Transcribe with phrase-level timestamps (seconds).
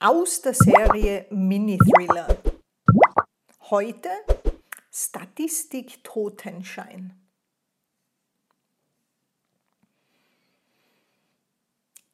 [0.00, 2.38] aus der Serie Mini-Thriller.
[3.62, 4.08] Heute
[4.92, 7.20] Statistik Totenschein.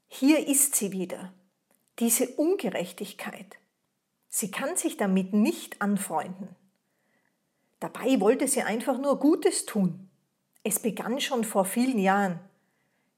[0.08, 1.34] Hier ist sie wieder,
[1.98, 3.58] diese Ungerechtigkeit.
[4.28, 6.56] Sie kann sich damit nicht anfreunden.
[7.80, 10.08] Dabei wollte sie einfach nur Gutes tun.
[10.62, 12.40] Es begann schon vor vielen Jahren.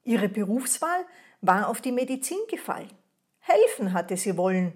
[0.03, 1.05] Ihre Berufswahl
[1.39, 2.91] war auf die Medizin gefallen.
[3.47, 4.73] Helfen hatte sie wollen.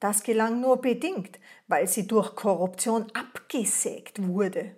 [0.00, 1.38] Das gelang nur bedingt,
[1.68, 4.74] weil sie durch Korruption abgesägt wurde.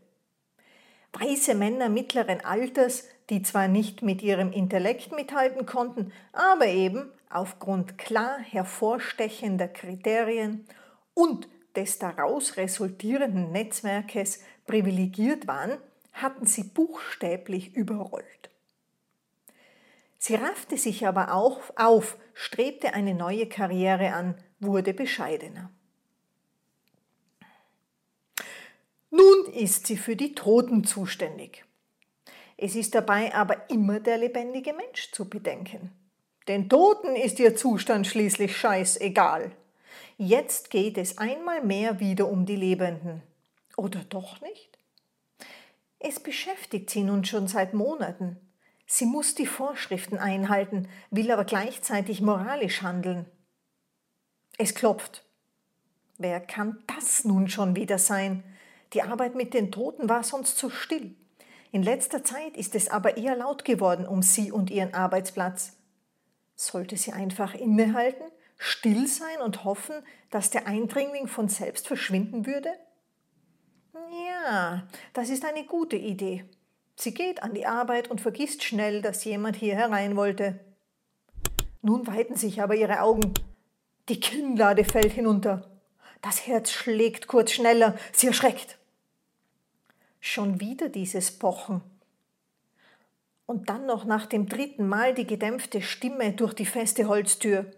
[1.15, 7.97] Weiße Männer mittleren Alters, die zwar nicht mit ihrem Intellekt mithalten konnten, aber eben aufgrund
[7.97, 10.67] klar hervorstechender Kriterien
[11.15, 15.79] und des daraus resultierenden Netzwerkes privilegiert waren,
[16.13, 18.52] hatten sie buchstäblich überrollt.
[20.25, 25.73] Sie raffte sich aber auch auf, strebte eine neue Karriere an, wurde bescheidener.
[29.11, 31.65] Nun ist sie für die Toten zuständig.
[32.57, 35.91] Es ist dabei aber immer der lebendige Mensch zu bedenken.
[36.47, 39.51] Den Toten ist ihr Zustand schließlich scheißegal.
[40.19, 43.25] Jetzt geht es einmal mehr wieder um die Lebenden.
[43.77, 44.79] Oder doch nicht?
[45.99, 48.37] Es beschäftigt sie nun schon seit Monaten.
[48.95, 53.25] Sie muss die Vorschriften einhalten, will aber gleichzeitig moralisch handeln.
[54.59, 55.25] Es klopft.
[56.19, 58.45] Wer kann das nun schon wieder sein?
[58.93, 61.17] Die Arbeit mit den Toten war sonst zu still.
[61.71, 65.73] In letzter Zeit ist es aber eher laut geworden um sie und ihren Arbeitsplatz.
[66.55, 68.27] Sollte sie einfach innehalten,
[68.59, 72.69] still sein und hoffen, dass der Eindringling von selbst verschwinden würde?
[73.95, 76.45] Ja, das ist eine gute Idee.
[77.03, 80.61] Sie geht an die Arbeit und vergisst schnell, dass jemand hier herein wollte.
[81.81, 83.35] Nun weiten sich aber ihre Augen.
[84.09, 85.69] Die Kinnlade fällt hinunter.
[86.21, 87.99] Das Herz schlägt kurz schneller.
[88.13, 88.79] Sie erschreckt.
[90.21, 91.83] Schon wieder dieses Pochen.
[93.47, 97.73] Und dann noch nach dem dritten Mal die gedämpfte Stimme durch die feste Holztür.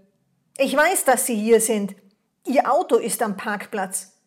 [0.59, 1.97] Ich weiß, dass Sie hier sind.
[2.47, 4.21] Ihr Auto ist am Parkplatz.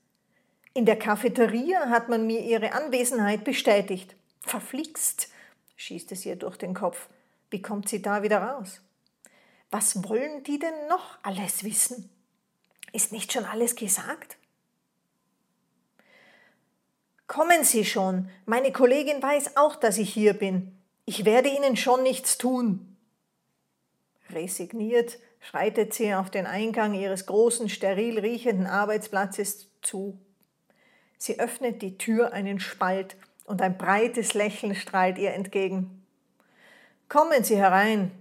[0.73, 4.15] In der Cafeteria hat man mir Ihre Anwesenheit bestätigt.
[4.47, 5.29] Verflixt,
[5.75, 7.09] schießt es ihr durch den Kopf.
[7.49, 8.81] Wie kommt sie da wieder raus?
[9.69, 12.09] Was wollen die denn noch alles wissen?
[12.93, 14.37] Ist nicht schon alles gesagt?
[17.27, 20.77] Kommen Sie schon, meine Kollegin weiß auch, dass ich hier bin.
[21.03, 22.95] Ich werde Ihnen schon nichts tun.
[24.29, 30.19] Resigniert schreitet sie auf den Eingang ihres großen, steril riechenden Arbeitsplatzes zu.
[31.17, 33.15] Sie öffnet die Tür einen Spalt
[33.47, 36.05] und ein breites Lächeln strahlt ihr entgegen.
[37.09, 38.11] Kommen Sie herein.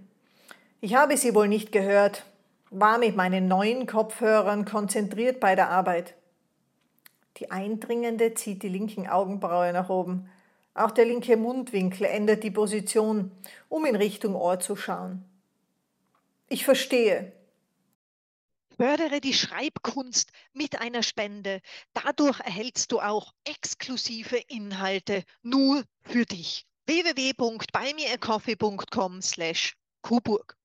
[0.81, 2.25] Ich habe Sie wohl nicht gehört,
[2.71, 6.15] war mit meinen neuen Kopfhörern konzentriert bei der Arbeit.
[7.37, 10.29] Die Eindringende zieht die linken Augenbraue nach oben.
[10.73, 13.31] Auch der linke Mundwinkel ändert die Position,
[13.69, 15.25] um in Richtung Ohr zu schauen.
[16.49, 17.33] Ich verstehe,
[18.77, 21.61] Fördere die Schreibkunst mit einer Spende.
[21.93, 26.67] Dadurch erhältst du auch exklusive Inhalte nur für dich.
[26.85, 30.55] www.buymeacoffee.com slash Kuburg.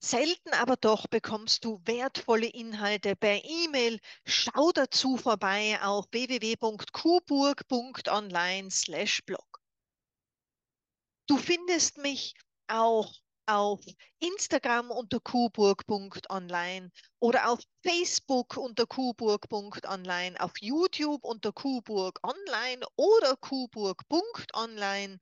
[0.00, 3.98] Selten aber doch bekommst du wertvolle Inhalte per E-Mail.
[4.26, 9.62] Schau dazu vorbei auf www.kuburg.online slash blog.
[11.26, 12.34] Du findest mich
[12.68, 13.12] auch
[13.48, 13.80] auf
[14.20, 25.18] Instagram unter kuburg.online oder auf Facebook unter kuburg.online, auf YouTube unter kuburg online oder kuburg.online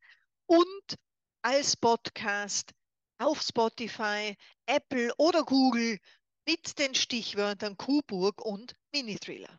[0.47, 0.97] und
[1.42, 2.72] als Podcast
[3.19, 4.36] auf Spotify,
[4.66, 5.98] Apple oder Google
[6.47, 9.59] mit den Stichwörtern Kuburg und Mini-Thriller.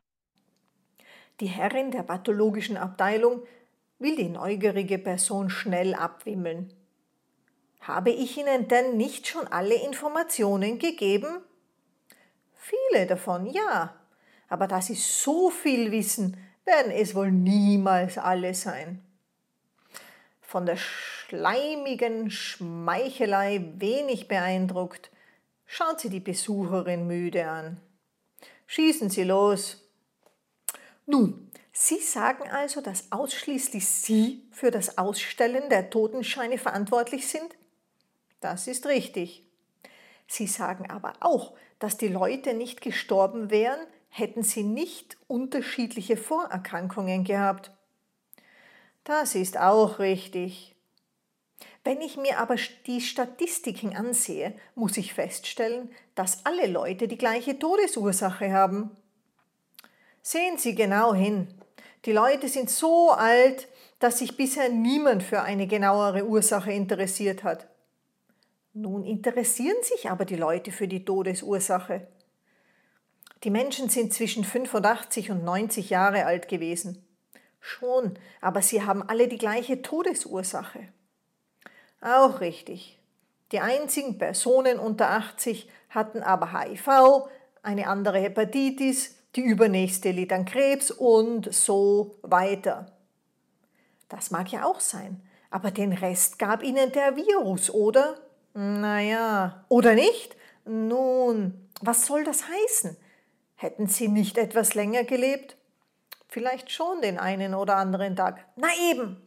[1.40, 3.44] Die Herrin der pathologischen Abteilung
[4.00, 6.74] will die neugierige Person schnell abwimmeln.
[7.88, 11.40] Habe ich Ihnen denn nicht schon alle Informationen gegeben?
[12.54, 13.96] Viele davon, ja.
[14.50, 16.36] Aber da Sie so viel wissen,
[16.66, 19.02] werden es wohl niemals alle sein.
[20.42, 25.10] Von der schleimigen Schmeichelei wenig beeindruckt,
[25.66, 27.82] schaut sie die Besucherin müde an.
[28.66, 29.90] Schießen Sie los.
[31.06, 37.57] Nun, Sie sagen also, dass ausschließlich Sie für das Ausstellen der Totenscheine verantwortlich sind?
[38.40, 39.44] Das ist richtig.
[40.28, 43.80] Sie sagen aber auch, dass die Leute nicht gestorben wären,
[44.10, 47.72] hätten sie nicht unterschiedliche Vorerkrankungen gehabt.
[49.04, 50.76] Das ist auch richtig.
[51.84, 52.56] Wenn ich mir aber
[52.86, 58.92] die Statistiken ansehe, muss ich feststellen, dass alle Leute die gleiche Todesursache haben.
[60.22, 61.48] Sehen Sie genau hin.
[62.04, 63.70] Die Leute sind so alt,
[64.00, 67.68] dass sich bisher niemand für eine genauere Ursache interessiert hat.
[68.80, 72.06] Nun interessieren sich aber die Leute für die Todesursache.
[73.44, 77.04] Die Menschen sind zwischen 85 und 90 Jahre alt gewesen.
[77.60, 80.90] Schon, aber sie haben alle die gleiche Todesursache.
[82.02, 83.00] Auch richtig.
[83.52, 87.28] Die einzigen Personen unter 80 hatten aber HIV,
[87.64, 92.96] eine andere Hepatitis, die übernächste litt an Krebs und so weiter.
[94.08, 95.20] Das mag ja auch sein,
[95.50, 98.20] aber den Rest gab ihnen der Virus, oder?
[98.60, 100.36] Naja, oder nicht?
[100.66, 102.98] Nun, was soll das heißen?
[103.54, 105.58] Hätten sie nicht etwas länger gelebt?
[106.28, 108.44] Vielleicht schon den einen oder anderen Tag.
[108.56, 109.22] Na eben,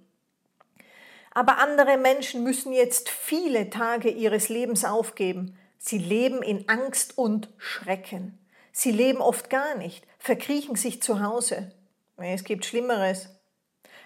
[1.30, 5.56] aber andere Menschen müssen jetzt viele Tage ihres Lebens aufgeben.
[5.78, 8.36] Sie leben in Angst und Schrecken.
[8.72, 11.70] Sie leben oft gar nicht, verkriechen sich zu Hause.
[12.16, 13.28] Es gibt Schlimmeres.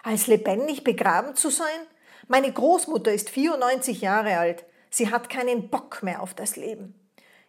[0.02, 1.80] Als lebendig begraben zu sein?
[2.28, 4.66] Meine Großmutter ist 94 Jahre alt.
[4.94, 6.94] Sie hat keinen Bock mehr auf das Leben.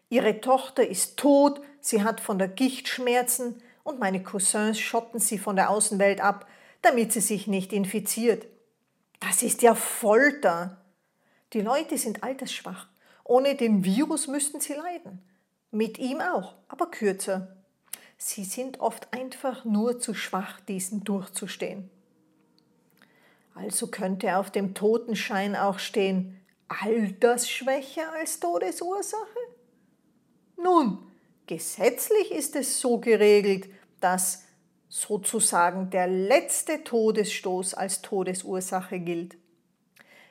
[0.10, 5.38] Ihre Tochter ist tot, sie hat von der Gicht Schmerzen und meine Cousins schotten sie
[5.38, 6.48] von der Außenwelt ab,
[6.82, 8.48] damit sie sich nicht infiziert.
[9.20, 10.82] Das ist ja Folter.
[11.54, 12.88] Die Leute sind altersschwach.
[13.24, 15.22] Ohne den Virus müssten sie leiden.
[15.70, 17.56] Mit ihm auch, aber kürzer.
[18.18, 21.92] Sie sind oft einfach nur zu schwach, diesen durchzustehen.
[23.54, 29.40] Also könnte auf dem Totenschein auch stehen, Altersschwäche als Todesursache?
[30.58, 31.00] Nun,
[31.48, 33.70] gesetzlich ist es so geregelt,
[34.00, 34.44] dass
[34.90, 39.38] sozusagen der letzte Todesstoß als Todesursache gilt.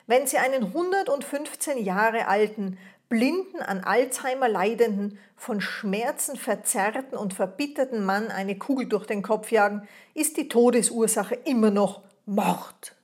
[0.07, 2.77] Wenn Sie einen 115 Jahre alten,
[3.09, 9.51] blinden, an Alzheimer leidenden, von Schmerzen verzerrten und verbitterten Mann eine Kugel durch den Kopf
[9.51, 12.95] jagen, ist die Todesursache immer noch Mord.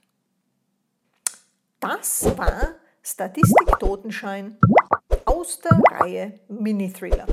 [1.79, 4.57] Das war Statistik Totenschein
[5.25, 7.25] aus der Reihe Mini-Thriller.